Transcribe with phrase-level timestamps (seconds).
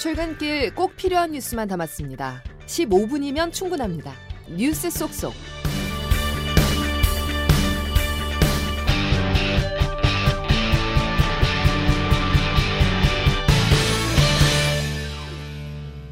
[0.00, 2.42] 출근길 꼭 필요한 뉴스만 담았습니다.
[2.64, 4.14] 15분이면 충분합니다.
[4.48, 5.34] 뉴스 속속.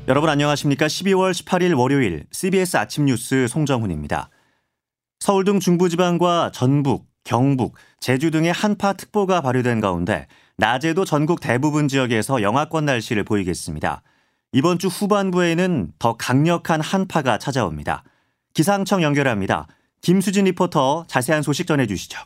[0.07, 0.87] 여러분 안녕하십니까?
[0.87, 4.29] 12월 18일 월요일 CBS 아침 뉴스 송정훈입니다.
[5.21, 10.27] 서울 등 중부지방과 전북, 경북, 제주 등의 한파 특보가 발효된 가운데
[10.61, 14.03] 낮에도 전국 대부분 지역에서 영하권 날씨를 보이겠습니다.
[14.51, 18.03] 이번 주 후반부에는 더 강력한 한파가 찾아옵니다.
[18.55, 19.69] 기상청 연결합니다.
[20.01, 22.19] 김수진 리포터 자세한 소식 전해주시죠.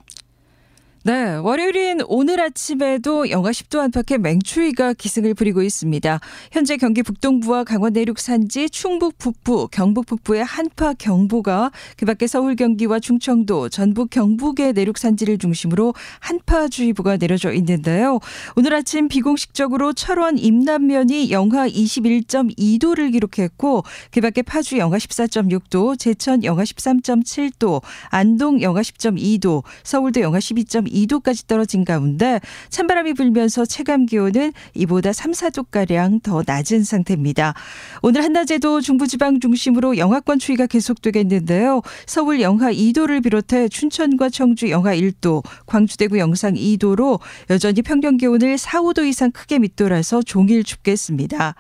[1.05, 6.21] 네, 월요일인 오늘 아침에도 영하 10도 안팎의 맹추위가 기승을 부리고 있습니다.
[6.53, 13.01] 현재 경기 북동부와 강원 내륙 산지, 충북 북부, 경북 북부의 한파 경보가 그밖에 서울 경기와
[13.01, 18.21] 충청도, 전북 경북의 내륙 산지를 중심으로 한파주의보가 내려져 있는데요.
[18.55, 27.83] 오늘 아침 비공식적으로 철원 임남면이 영하 21.2도를 기록했고 그밖에 파주 영하 14.6도, 제천 영하 13.7도,
[28.11, 30.92] 안동 영하 10.2도, 서울도 영하 12.
[30.93, 37.55] 2도까지 떨어진 가운데 찬바람이 불면서 체감 기온은 이보다 3, 4도가량 더 낮은 상태입니다.
[38.03, 41.83] 오늘 한낮에도 중부지방 중심으로 영하권 추위가 계속되겠는데요.
[42.07, 48.59] 서울 영하 2도를 비롯해 춘천과 청주 영하 1도, 광주 대구 영상 2도로 여전히 평균 기온을
[48.59, 51.55] 4, 5도 이상 크게 밑돌아서 종일 춥겠습니다.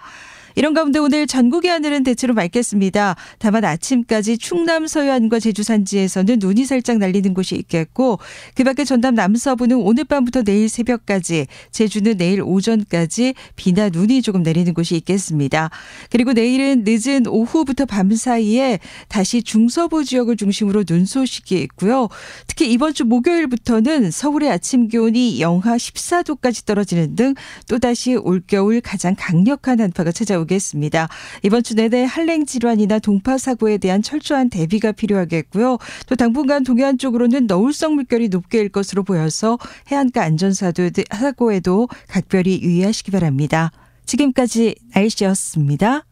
[0.54, 3.16] 이런 가운데 오늘 전국의 하늘은 대체로 맑겠습니다.
[3.38, 8.18] 다만 아침까지 충남 서해안과 제주 산지에서는 눈이 살짝 날리는 곳이 있겠고
[8.54, 14.96] 그밖에 전남 남서부는 오늘 밤부터 내일 새벽까지 제주는 내일 오전까지 비나 눈이 조금 내리는 곳이
[14.96, 15.70] 있겠습니다.
[16.10, 22.08] 그리고 내일은 늦은 오후부터 밤 사이에 다시 중서부 지역을 중심으로 눈 소식이 있고요.
[22.46, 27.34] 특히 이번 주 목요일부터는 서울의 아침 기온이 영하 14도까지 떨어지는 등
[27.68, 31.08] 또다시 올겨울 가장 강력한 한파가 찾아오 오겠습니다.
[31.42, 35.78] 이번 주 내내 한랭 질환이나 동파 사고에 대한 철저한 대비가 필요하겠고요.
[36.06, 39.58] 또 당분간 동해안 쪽으로는 너울성 물결이 높게 일 것으로 보여서
[39.90, 43.70] 해안가 안전사고에도 각별히 유의하시기 바랍니다.
[44.06, 46.04] 지금까지 날씨였습니다.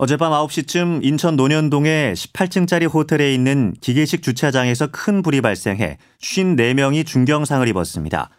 [0.00, 8.30] 어젯밤 9시쯤 인천 논현동의 18층짜리 호텔에 있는 기계식 주차장에서 큰 불이 발생해 54명이 중경상을 입었습니다.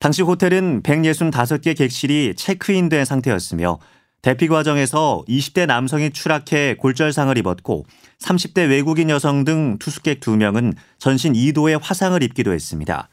[0.00, 3.78] 당시 호텔은 165개 객실이 체크인된 상태였으며
[4.24, 7.84] 대피 과정에서 20대 남성이 추락해 골절상을 입었고
[8.18, 13.10] 30대 외국인 여성 등 투숙객 2명은 전신 2도의 화상을 입기도 했습니다.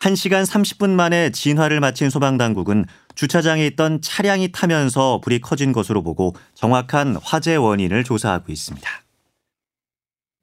[0.00, 7.16] 1시간 30분 만에 진화를 마친 소방당국은 주차장에 있던 차량이 타면서 불이 커진 것으로 보고 정확한
[7.22, 8.90] 화재 원인을 조사하고 있습니다.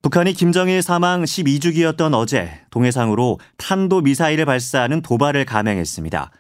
[0.02, 6.32] 북한이 김정일 사망 12주기였던 어제 동해상으로 탄도 미사일을 발사하는 도발을 감행했습니다.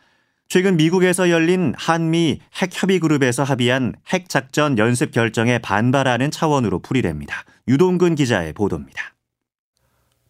[0.52, 7.44] 최근 미국에서 열린 한미 핵협의 그룹에서 합의한 핵작전 연습 결정에 반발하는 차원으로 풀이됩니다.
[7.68, 9.14] 유동근 기자의 보도입니다.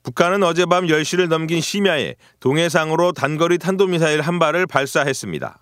[0.03, 5.57] 북한은 어젯밤 10시를 넘긴 심야에 동해상으로 단거리 탄도미사일 한 발을 발사했습니다.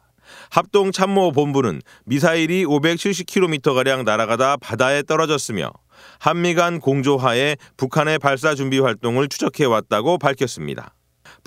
[0.50, 5.72] 합동참모본부는 미사일이 570km가량 날아가다 바다에 떨어졌으며
[6.18, 10.97] 한미 간 공조하에 북한의 발사 준비 활동을 추적해왔다고 밝혔습니다.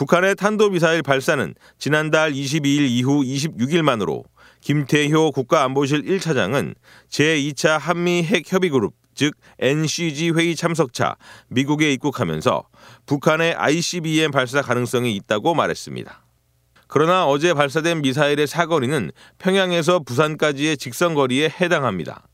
[0.01, 4.25] 북한의 탄도미사일 발사는 지난달 22일 이후 26일 만으로
[4.63, 6.75] 김태효 국가안보실 1차장은
[7.11, 11.17] 제2차 한미 핵협의그룹 즉 NCG 회의 참석차
[11.49, 12.65] 미국에 입국하면서
[13.05, 16.25] 북한의 ICBM 발사 가능성이 있다고 말했습니다.
[16.87, 22.27] 그러나 어제 발사된 미사일의 사거리는 평양에서 부산까지의 직선 거리에 해당합니다.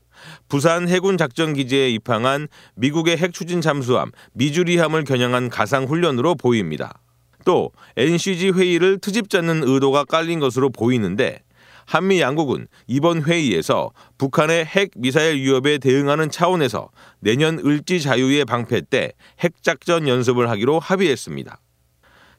[0.47, 7.01] 부산 해군 작전 기지에 입항한 미국의 핵 추진 잠수함 미주리함을 겨냥한 가상 훈련으로 보입니다.
[7.47, 11.39] 또 NCG 회의를 트집 잡는 의도가 깔린 것으로 보이는데
[11.85, 16.89] 한미 양국은 이번 회의에서 북한의 핵 미사일 위협에 대응하는 차원에서
[17.21, 21.61] 내년 을지 자유의 방패 때 핵작전 연습을 하기로 합의했습니다.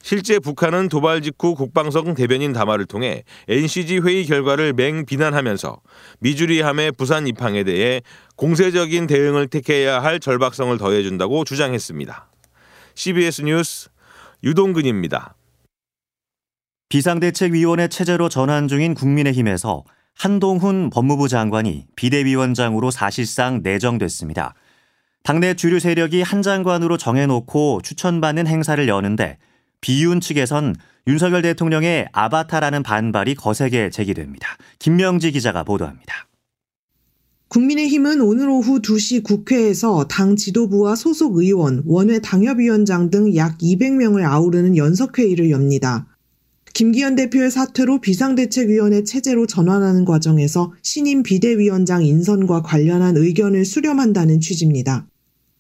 [0.02, 5.81] 실제 북한은 도발 직후 국방성 대변인 담화를 통해 NCG 회의 결과를 맹 비난하면서
[6.20, 8.02] 미주리함의 부산 입항에 대해
[8.37, 12.31] 공세적인 대응을 택해야 할 절박성을 더해준다고 주장했습니다.
[12.94, 13.88] CBS 뉴스
[14.44, 15.35] 유동근입니다.
[16.88, 24.55] 비상대책위원회 체제로 전환 중인 국민의힘에서 한동훈 법무부 장관이 비대위원장으로 사실상 내정됐습니다.
[25.25, 29.38] 당내 주류 세력이 한 장관으로 정해놓고 추천받는 행사를 여는데
[29.81, 30.76] 비윤 측에선
[31.08, 34.56] 윤석열 대통령의 아바타라는 반발이 거세게 제기됩니다.
[34.79, 36.27] 김명지 기자가 보도합니다.
[37.48, 44.76] 국민의힘은 오늘 오후 2시 국회에서 당 지도부와 소속 의원, 원외 당협위원장 등 약 200명을 아우르는
[44.76, 46.06] 연석회의를 엽니다.
[46.74, 55.08] 김기현 대표의 사퇴로 비상대책위원회 체제로 전환하는 과정에서 신임 비대위원장 인선과 관련한 의견을 수렴한다는 취지입니다.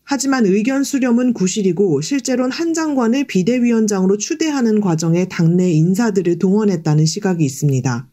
[0.04, 8.08] 하지만 의견 수렴은 구실이고 실제로는 한 장관을 비대위원장으로 추대하는 과정에 당내 인사들을 동원했다는 시각이 있습니다.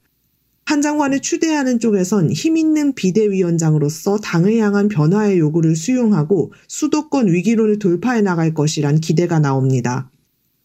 [0.65, 8.55] 한 장관을 추대하는 쪽에선 힘있는 비대위원장으로서 당을 향한 변화의 요구를 수용하고 수도권 위기론을 돌파해 나갈
[8.55, 10.09] 것이란 기대가 나옵니다.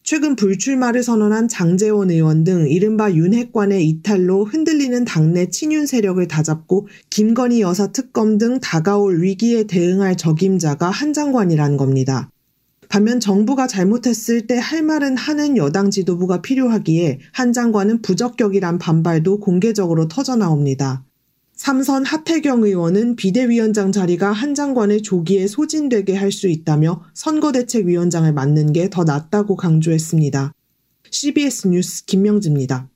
[0.03, 7.61] 최근 불출마를 선언한 장재원 의원 등 이른바 윤핵관의 이탈로 흔들리는 당내 친윤 세력을 다잡고 김건희
[7.61, 12.31] 여사 특검 등 다가올 위기에 대응할 적임자가 한 장관이란 겁니다.
[12.91, 20.09] 반면 정부가 잘못했을 때 할 말은 하는 여당 지도부가 필요하기에 한 장관은 부적격이란 반발도 공개적으로
[20.09, 21.05] 터져나옵니다.
[21.55, 28.89] 삼선 하태경 의원은 비대위원장 자리가 한 장관을 조기에 소진되게 할 수 있다며 선거대책위원장을 맡는 게
[28.91, 30.53] 더 낫다고 강조했습니다.
[31.11, 32.89] CBS 뉴스 김명지입니다.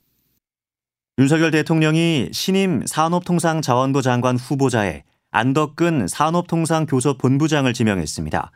[1.18, 8.50] 윤석열 대통령이 신임 산업통상자원부 장관 후보자에 안덕근 산업통상교섭본부장을 지명했습니다.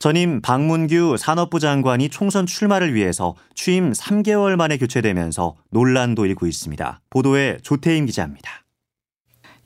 [0.00, 7.00] 전임 박문규 산업부 장관이 총선 출마를 위해서 취임 3개월 만에 교체되면서 논란도 일고 있습니다.
[7.10, 8.48] 보도에 조태임 기자입니다.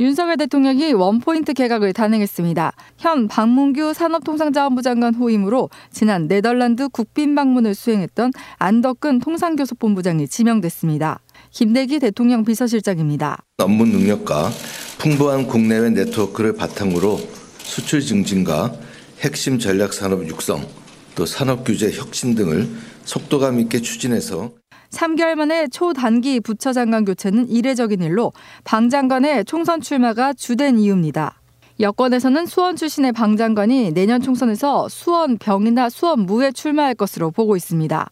[0.01, 2.73] 윤석열 대통령이 원포인트 개각을 단행했습니다.
[2.97, 11.21] 현 박문규 산업통상자원부 장관 후임으로 지난 네덜란드 국빈 방문을 수행했던 안덕근 통상교섭본부장이 지명됐습니다.
[11.51, 13.45] 김대기 대통령 비서실장입니다.
[13.59, 14.51] 업무 능력과
[14.97, 17.21] 풍부한 국내외 네트워크를 바탕으로
[17.59, 18.73] 수출 증진과
[19.23, 20.67] 핵심 전략 산업 육성,
[21.15, 22.69] 또 산업 규제 혁신 등을
[23.05, 24.51] 속도감 있게 추진해서
[24.91, 28.33] 3개월 만에 초단기 부처 장관 교체는 이례적인 일로
[28.65, 31.41] 방 장관의 총선 출마가 주된 이유입니다.
[31.79, 38.11] 여권에서는 수원 출신의 방 장관이 내년 총선에서 수원 병이나 수원 무에 출마할 것으로 보고 있습니다.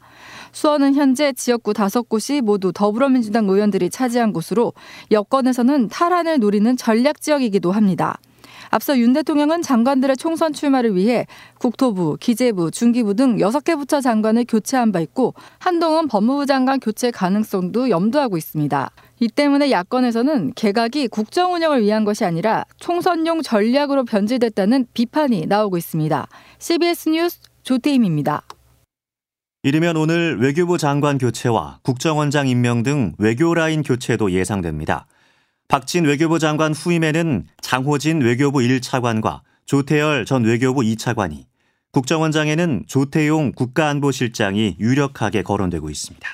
[0.52, 4.74] 수원은 현재 지역구 다섯 곳이 모두 더불어민주당 의원들이 차지한 곳으로
[5.10, 8.18] 여권에서는 탈환을 노리는 전략 지역이기도 합니다.
[8.70, 11.26] 앞서 윤 대통령은 장관들의 총선 출마를 위해
[11.58, 17.90] 국토부, 기재부, 중기부 등 6개 부처 장관을 교체한 바 있고 한동훈 법무부 장관 교체 가능성도
[17.90, 18.90] 염두하고 있습니다.
[19.18, 26.28] 이 때문에 야권에서는 개각이 국정 운영을 위한 것이 아니라 총선용 전략으로 변질됐다는 비판이 나오고 있습니다.
[26.58, 28.42] CBS 뉴스 조태임입니다.
[29.62, 35.06] 이르면 오늘 외교부 장관 교체와 국정원장 임명 등 외교 라인 교체도 예상됩니다.
[35.70, 41.44] 박진 외교부 장관 후임에는 장호진 외교부 1차관과 조태열 전 외교부 2차관이
[41.92, 46.28] 국정원장에는 조태용 국가안보실장이 유력하게 거론되고 있습니다.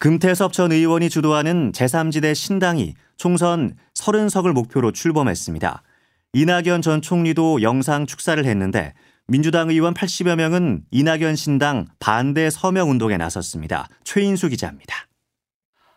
[0.00, 5.84] 금태섭 전 의원이 주도하는 제3지대 신당이 총선 30석을 목표로 출범했습니다.
[6.32, 8.94] 이낙연 전 총리도 영상 축사를 했는데
[9.28, 13.86] 민주당 의원 80여 명은 이낙연 신당 반대 서명 운동에 나섰습니다.
[14.02, 15.06] 최인수 기자입니다.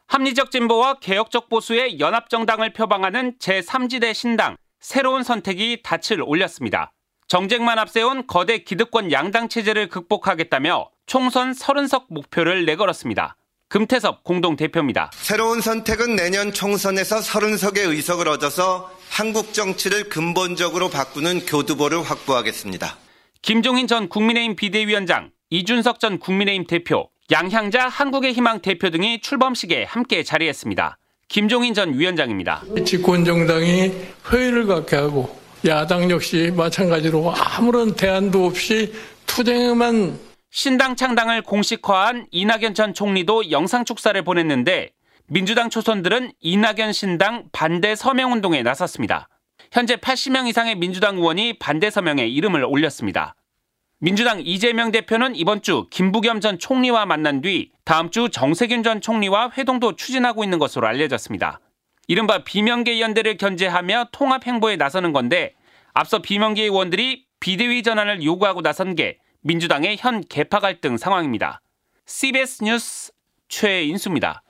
[0.08, 6.92] 합리적 진보와 개혁적 보수의 연합정당을 표방하는 제3지대 신당 새로운 선택이 닻을 올렸습니다.
[7.28, 13.36] 정쟁만 앞세운 거대 기득권 양당 체제를 극복하겠다며 총선 30석 목표를 내걸었습니다.
[13.68, 15.10] 금태섭 공동대표입니다.
[15.16, 22.96] 새로운 선택은 내년 총선에서 30석의 의석을 얻어서 한국 정치를 근본적으로 바꾸는 교두보를 확보하겠습니다.
[23.42, 30.22] 김종인 전 국민의힘 비대위원장, 이준석 전 국민의힘 대표, 양향자 한국의 희망 대표 등이 출범식에 함께
[30.22, 31.00] 자리했습니다.
[31.28, 32.64] 김종인 전 위원장입니다.
[32.86, 33.92] 집권정당이
[34.32, 35.36] 회의를 갖게 하고
[35.66, 38.94] 야당 역시 마찬가지로 아무런 대안도 없이
[39.26, 40.20] 투쟁에만
[40.52, 44.92] 신당 창당을 공식화한 이낙연 전 총리도 영상 축사를 보냈는데
[45.26, 49.28] 민주당 초선들은 이낙연 신당 반대 서명 운동에 나섰습니다.
[49.72, 53.34] 현재 80명 이상의 민주당 의원이 반대 서명에 이름을 올렸습니다.
[54.00, 59.52] 민주당 이재명 대표는 이번 주 김부겸 전 총리와 만난 뒤 다음 주 정세균 전 총리와
[59.58, 61.62] 회동도 추진하고 있는 것으로 알려졌습니다.
[62.08, 65.54] 이른바 비명계 연대를 견제하며 통합 행보에 나서는 건데
[65.94, 71.62] 앞서 비명계 의원들이 비대위 전환을 요구하고 나선 게 민주당의 현 개파 갈등 상황입니다.
[72.06, 73.12] CBS 뉴스
[73.48, 74.44] 최인수입니다.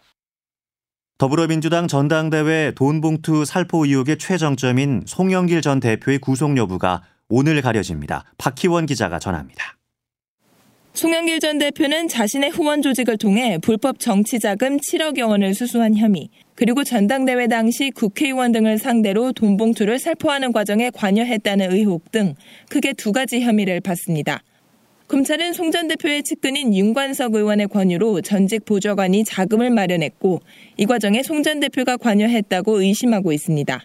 [1.18, 8.24] 더불어민주당 전당대회 돈봉투 살포 의혹의 최정점인 송영길 전 대표의 구속 여부가 오늘 가려집니다.
[8.38, 9.77] 박희원 기자가 전합니다.
[10.94, 16.86] 송영길 전 대표는 자신의 후원 조직을 통해 불법 정치 자금 7억여 원을 수수한 혐의, 그리고
[16.86, 22.36] 전당대회 당시 국회의원 등을 상대로 돈 봉투를 살포하는 과정에 관여했다는 의혹 등
[22.70, 24.41] 크게 두 가지 혐의를 받습니다.
[25.08, 30.41] 검찰은 송 전 대표의 측근인 윤관석 의원의 권유로 전직 보좌관이 자금을 마련했고
[30.77, 33.84] 이 과정에 송 전 대표가 관여했다고 의심하고 있습니다.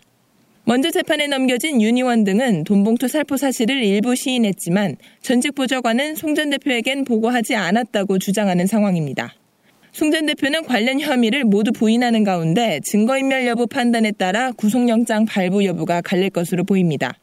[0.64, 6.50] 먼저 재판에 넘겨진 윤 의원 등은 돈봉투 살포 사실을 일부 시인했지만 전직 보좌관은 송 전
[6.50, 9.34] 대표에겐 보고하지 않았다고 주장하는 상황입니다.
[9.92, 16.00] 송 전 대표는 관련 혐의를 모두 부인하는 가운데 증거인멸 여부 판단에 따라 구속영장 발부 여부가
[16.02, 17.14] 갈릴 것으로 보입니다.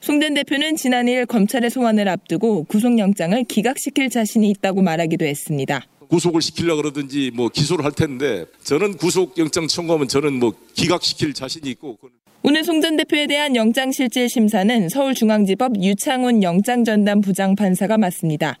[0.00, 5.86] 송 전 대표는 지난 2일 검찰의 소환을 앞두고 구속영장을 기각시킬 자신이 있다고 말하기도 했습니다.
[6.08, 11.98] 구속을 시키려 그러든지 뭐 기소를 할 텐데 저는 구속영장 청구하면 저는 뭐 기각시킬 자신이 있고
[12.42, 18.56] 오늘 송전 대표에 대한 영장실질 심사는 서울중앙지법 유창훈 영장전담 부장판사가 맡습니다.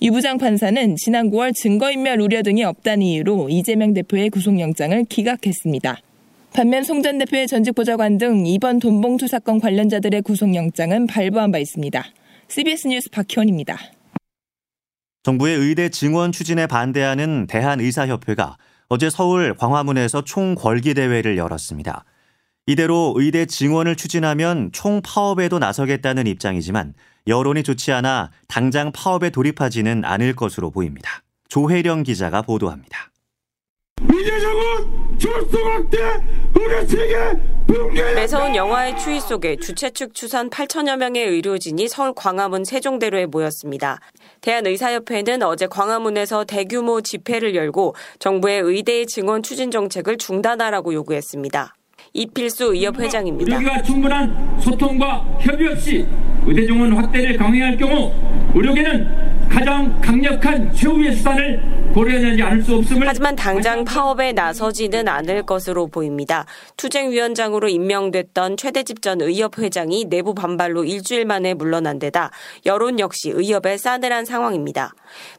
[0.00, 5.98] 유 부장판사는 지난 9월 증거인멸 우려 등이 없다는 이유로 이재명 대표의 구속영장을 기각했습니다.
[6.54, 12.02] 반면 송 전 대표의 전직 보좌관 등 이번 돈봉투 사건 관련자들의 구속영장은 발부한 바 있습니다.
[12.48, 13.76] CBS 뉴스 박희원입니다.
[15.24, 18.56] 정부의 의대 증원 추진에 반대하는 대한의사협회가
[18.88, 22.04] 어제 서울 광화문에서 총궐기 대회를 열었습니다.
[22.68, 26.92] 이대로 의대 증원을 추진하면 총 파업에도 나서겠다는 입장이지만
[27.26, 31.22] 여론이 좋지 않아 당장 파업에 돌입하지는 않을 것으로 보입니다.
[31.48, 33.10] 조혜령 기자가 보도합니다.
[34.02, 35.98] 미제정은 졸속학대
[36.54, 37.16] 의료체계
[37.68, 43.98] 붕괴 매서운 영화의 추위 속에 주최 측 추산 8천여 명의 의료진이 서울 광화문 세종대로에 모였습니다.
[44.42, 51.77] 대한의사협회는 어제 광화문에서 대규모 집회를 열고 정부의 의대 증원 추진 정책을 중단하라고 요구했습니다.
[52.12, 53.56] 이필수 의협 회장입니다.
[53.56, 56.06] 의료기가 충분한 소통과 협의 없이
[56.46, 58.12] 의대 증원 확대를 강행할 경우
[58.54, 61.60] 의료계는 가장 강력한 최후의 수단을
[61.98, 66.46] 고려하지 않을 수 없음을 하지만 당장 파업에 나서지는 않을 것으로 보입니다.
[66.76, 72.30] 투쟁위원장으로 임명됐던 최대집 전 의협 회장이 내부 반발로 일주일 만에 물러난 데다
[72.66, 74.92] 여론 역시 의협에 싸늘한 상황입니다.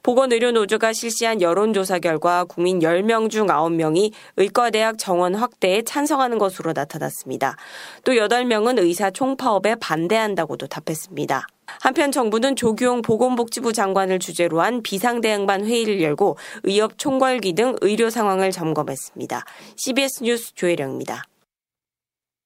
[0.04, 7.56] 보건의료노조가 실시한 여론조사 결과 국민 10명 중 9명이 의과대학 정원 확대에 찬성하는 것으로 나타났습니다.
[8.04, 11.48] 또 8명은 의사 총파업에 반대한다고도 답했습니다.
[11.82, 18.51] 한편 정부는 조규용 보건복지부 장관을 주재로 한 비상대응반 회의를 열고 의협 총괄기 등 의료 상황을
[18.51, 19.44] 점검했습니다.
[19.77, 21.24] CBS 뉴스 조혜령입니다.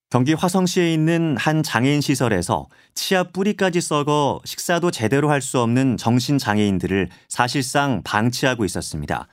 [0.10, 6.38] 경기 화성시에 있는 한 장애인 시설에서 치아 뿌리까지 썩어 식사도 제대로 할 수 없는 정신
[6.38, 9.28] 장애인들을 사실상 방치하고 있었습니다.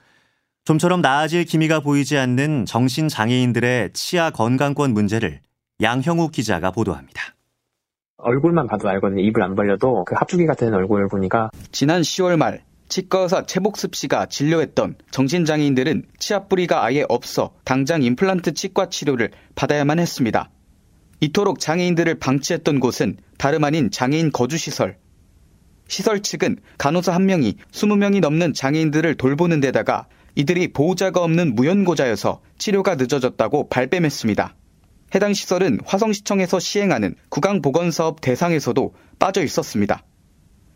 [0.65, 5.41] 좀처럼 나아질 기미가 보이지 않는 정신 장애인들의 치아 건강권 문제를
[5.81, 7.21] 양형욱 기자가 보도합니다.
[8.17, 9.21] 얼굴만 봐도 알거든요.
[9.21, 14.95] 입을 안 벌려도 그 합주기 같은 얼굴을 보니까 지난 10월 말 치과의사 최복습 씨가 진료했던
[15.11, 20.51] 정신장애인들은 치아 뿌리가 아예 없어 당장 임플란트 치과 치료를 받아야만 했습니다.
[21.21, 24.97] 이토록 장애인들을 방치했던 곳은 다름 아닌 장애인 거주시설.
[25.87, 32.95] 시설 측은 간호사 한 명이 20명이 넘는 장애인들을 돌보는 데다가 이들이 보호자가 없는 무연고자여서 치료가
[32.95, 34.55] 늦어졌다고 발뺌했습니다.
[35.15, 40.03] 해당 시설은 화성시청에서 시행하는 구강보건사업 대상에서도 빠져 있었습니다.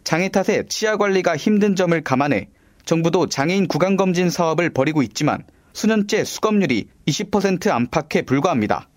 [0.06, 2.50] 장애 탓에 치아 관리가 힘든 점을 감안해
[2.86, 5.44] 정부도 장애인 구강검진 사업을 벌이고 있지만
[5.74, 8.88] 수년째 수검률이 20% 안팎에 불과합니다.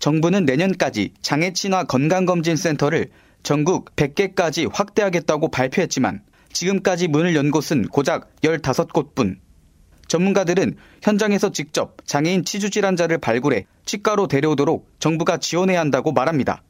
[0.00, 3.10] 정부는 내년까지 장애 친화 건강검진센터를
[3.44, 6.22] 전국 100개까지 확대하겠다고 발표했지만
[6.52, 9.36] 지금까지 문을 연 곳은 고작 15곳뿐.
[10.08, 16.64] 전문가들은 현장에서 직접 장애인 치주질환자를 발굴해 치과로 데려오도록 정부가 지원해야 한다고 말합니다.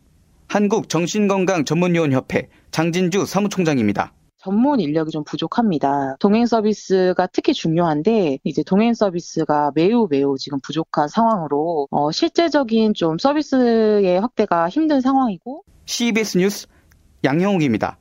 [0.52, 4.12] 한국 정신건강 전문요원협회 장진주 사무총장입니다.
[4.36, 6.16] 전문 인력이 좀 부족합니다.
[6.20, 13.16] 동행 서비스가 특히 중요한데 이제 동행 서비스가 매우 매우 지금 부족한 상황으로 어, 실제적인 좀
[13.16, 16.66] 서비스의 확대가 힘든 상황이고 CBS 뉴스
[17.24, 17.96] 양형욱입니다.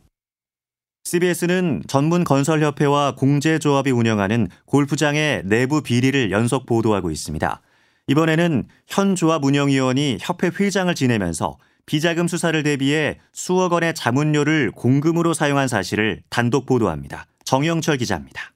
[1.05, 7.61] CBS는 전문 건설협회와 공제조합이 운영하는 골프장의 내부 비리를 연속 보도하고 있습니다.
[8.07, 11.57] 이번에는 현 조합 운영위원이 협회 회장을 지내면서
[11.91, 17.25] 비자금 수사를 대비해 수억 원의 자문료를 공금으로 사용한 사실을 단독 보도합니다.
[17.43, 18.53] 정영철 기자입니다.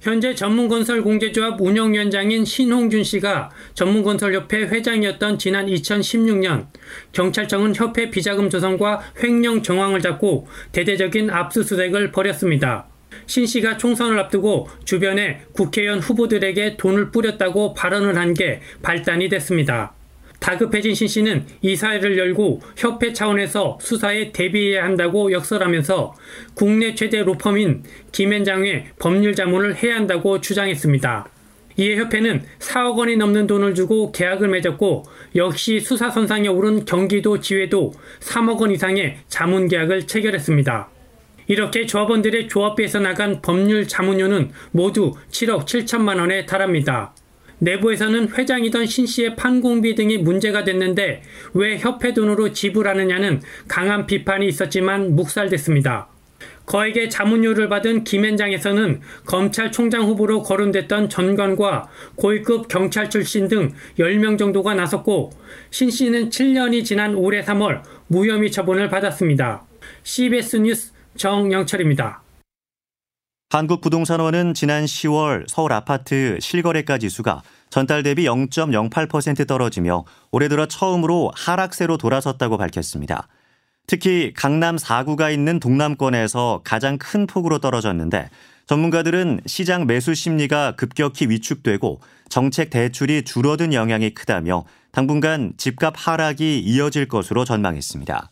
[0.00, 6.66] 현재 전문건설공제조합 운영위원장인 신홍준 씨가 전문건설협회 회장이었던 지난 2016년
[7.12, 12.88] 경찰청은 협회 비자금 조성과 횡령 정황을 잡고 대대적인 압수수색을 벌였습니다.
[13.26, 19.95] 신 씨가 총선을 앞두고 주변에 국회의원 후보들에게 돈을 뿌렸다고 발언을 한 게 발단이 됐습니다.
[20.46, 26.14] 다급해진 신 씨는 이 사회를 열고 협회 차원에서 수사에 대비해야 한다고 역설하면서
[26.54, 31.26] 국내 최대 로펌인 김현장의 법률 자문을 해야 한다고 주장했습니다.
[31.78, 35.02] 이에 협회는 4억 원이 넘는 돈을 주고 계약을 맺었고
[35.34, 40.88] 역시 수사 선상에 오른 경기도 지회도 3억 원 이상의 자문 계약을 체결했습니다.
[41.48, 47.14] 이렇게 조합원들의 조합비에서 나간 법률 자문료는 모두 7억 7천만 원에 달합니다.
[47.58, 51.22] 내부에서는 회장이던 신 씨의 판공비 등이 문제가 됐는데
[51.54, 56.08] 왜 협회 돈으로 지불하느냐는 강한 비판이 있었지만 묵살됐습니다.
[56.66, 65.32] 거액의 자문료를 받은 김현장에서는 검찰총장 후보로 거론됐던 전관과 고위급 경찰 출신 등 10명 정도가 나섰고
[65.70, 69.64] 신 씨는 7년이 지난 올해 3월 무혐의 처분을 받았습니다.
[70.02, 72.25] CBS 뉴스 정영철입니다.
[73.50, 81.96] 한국부동산원은 지난 10월 서울 아파트 실거래가 지수가 전달 대비 0.08% 떨어지며 올해 들어 처음으로 하락세로
[81.96, 83.28] 돌아섰다고 밝혔습니다.
[83.86, 88.30] 특히 강남 4구가 있는 동남권에서 가장 큰 폭으로 떨어졌는데
[88.66, 97.06] 전문가들은 시장 매수 심리가 급격히 위축되고 정책 대출이 줄어든 영향이 크다며 당분간 집값 하락이 이어질
[97.06, 98.30] 것으로 전망했습니다.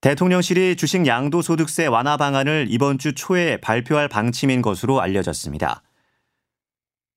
[0.00, 5.82] 대통령실이 주식 양도소득세 완화 방안을 이번 주 초에 발표할 방침인 것으로 알려졌습니다.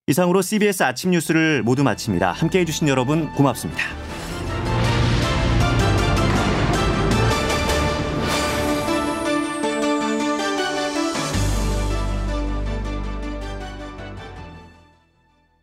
[0.07, 2.31] 이상으로 CBS 아침 뉴스를 모두 마칩니다.
[2.31, 4.10] 함께 해 주신 여러분 고맙습니다.